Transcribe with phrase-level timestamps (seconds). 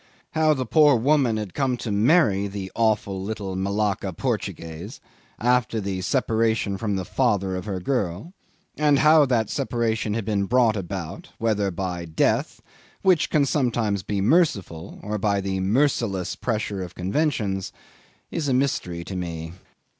[0.31, 4.99] How the poor woman had come to marry the awful little Malacca Portuguese
[5.37, 8.33] after the separation from the father of her girl
[8.75, 12.63] and how that separation had been brought about, whether by death,
[13.03, 17.71] which can be sometimes merciful, or by the merciless pressure of conventions,
[18.31, 19.51] is a mystery to me.